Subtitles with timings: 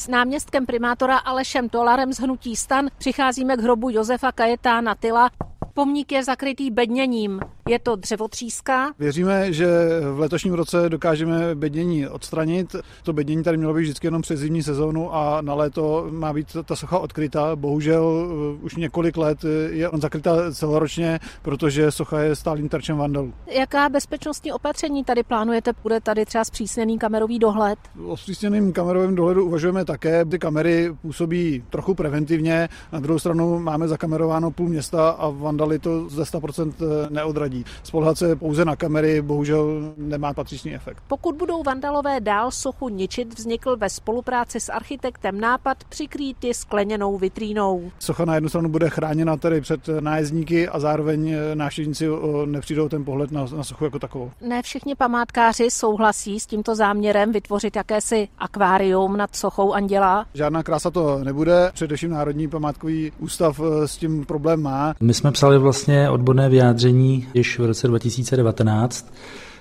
[0.00, 5.30] S náměstkem primátora Alešem Tolarem z Hnutí stan přicházíme k hrobu Josefa Kajetána Tyla.
[5.74, 7.40] Pomník je zakrytý bedněním.
[7.68, 8.92] Je to dřevotříska.
[8.98, 9.66] Věříme, že
[10.14, 12.76] v letošním roce dokážeme bednění odstranit.
[13.02, 16.56] To bednění tady mělo být vždycky jenom přes zimní sezónu a na léto má být
[16.64, 17.56] ta socha odkryta.
[17.56, 19.38] Bohužel eh, už několik let
[19.70, 23.32] je on zakryta celoročně, protože socha je stálým terčem vandalů.
[23.46, 25.72] Jaká bezpečnostní opatření tady plánujete?
[25.82, 27.78] Bude tady třeba zpřísněný kamerový dohled?
[28.06, 30.24] O zpřísněným kamerovém dohledu uvažujeme také.
[30.24, 32.68] Ty kamery působí trochu preventivně.
[32.92, 36.72] Na druhou stranu máme zakamerováno půl města a vandali to ze 100%
[37.10, 37.49] neodradí.
[37.82, 41.02] Spolhat se pouze na kamery bohužel nemá patřičný efekt.
[41.08, 47.18] Pokud budou vandalové dál sochu ničit, vznikl ve spolupráci s architektem nápad přikrýt ji skleněnou
[47.18, 47.90] vitrínou.
[47.98, 52.08] Socha na jednu stranu bude chráněna tedy před nájezdníky a zároveň návštěvníci
[52.44, 54.30] nepřijdou ten pohled na, na sochu jako takovou.
[54.40, 60.26] Ne všichni památkáři souhlasí s tímto záměrem vytvořit jakési akvárium nad sochou Anděla.
[60.34, 64.94] Žádná krása to nebude, především Národní památkový ústav eh, s tím problém má.
[65.00, 69.12] My jsme psali vlastně odborné vyjádření již v roce 2019.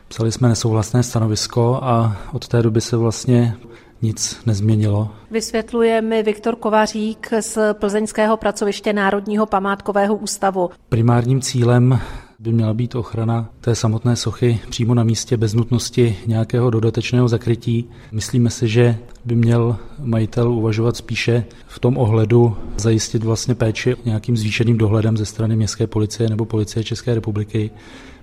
[0.08, 3.56] Psali jsme nesouhlasné stanovisko a od té doby se vlastně
[4.02, 5.10] nic nezměnilo.
[5.32, 10.70] Vysvětluje mi Viktor Kovařík z Plzeňského pracoviště Národního památkového ústavu.
[10.90, 12.00] Primárním cílem
[12.40, 17.90] by měla být ochrana té samotné sochy přímo na místě bez nutnosti nějakého dodatečného zakrytí.
[18.12, 24.38] Myslíme si, že by měl majitel uvažovat spíše v tom ohledu zajistit vlastně péči nějakým
[24.38, 27.72] zvýšeným dohledem ze strany městské policie nebo policie České republiky,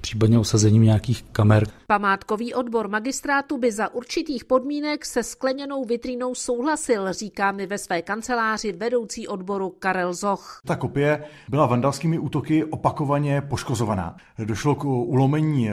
[0.00, 1.66] případně osazením nějakých kamer.
[1.86, 8.02] Památkový odbor magistrátu by za určitých podmínek se skleněnou vitrínou souhlasil, říká mi ve své
[8.02, 10.60] kanceláři vedoucí odboru Karel Zoch.
[10.66, 14.16] Ta kopie byla vandalskými útoky opakovaně poškozovaná.
[14.44, 15.70] Došlo k ulomení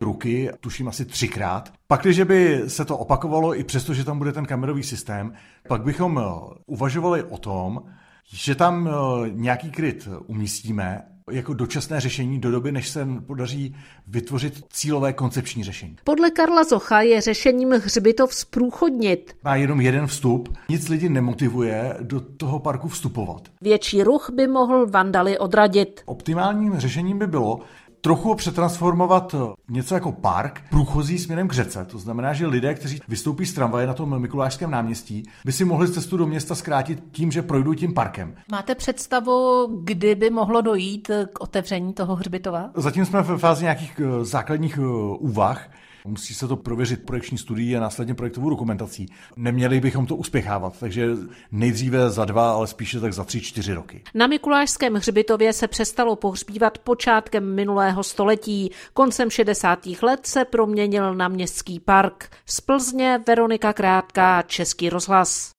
[0.00, 1.72] ruky, tuším asi třikrát.
[1.88, 5.32] Pak, když by se to opakovalo, i přesto, že tam bude ten kamerový systém,
[5.68, 6.20] pak bychom
[6.66, 7.82] uvažovali o tom,
[8.24, 8.88] že tam
[9.30, 13.76] nějaký kryt umístíme jako dočasné řešení do doby, než se podaří
[14.06, 15.96] vytvořit cílové koncepční řešení.
[16.04, 19.36] Podle Karla Zocha je řešením hřbitov zprůchodnit.
[19.44, 23.42] Má jenom jeden vstup, nic lidi nemotivuje do toho parku vstupovat.
[23.60, 26.02] Větší ruch by mohl vandaly odradit.
[26.04, 27.60] Optimálním řešením by bylo,
[28.00, 29.34] trochu přetransformovat
[29.68, 31.84] něco jako park průchozí směrem k řece.
[31.84, 35.92] To znamená, že lidé, kteří vystoupí z tramvaje na tom Mikulášském náměstí, by si mohli
[35.92, 38.34] cestu do města zkrátit tím, že projdou tím parkem.
[38.50, 42.70] Máte představu, kdy by mohlo dojít k otevření toho hřbitova?
[42.74, 44.78] Zatím jsme v fázi nějakých základních
[45.18, 45.68] úvah.
[46.06, 49.06] Musí se to prověřit projekční studií a následně projektovou dokumentací.
[49.36, 51.08] Neměli bychom to uspěchávat, takže
[51.52, 54.02] nejdříve za dva, ale spíše tak za tři, čtyři roky.
[54.14, 58.70] Na Mikulášském hřbitově se přestalo pohřbívat počátkem minulého století.
[58.92, 59.86] Koncem 60.
[60.02, 62.30] let se proměnil na městský park.
[62.46, 65.54] Z Plzně Veronika Krátká, Český rozhlas.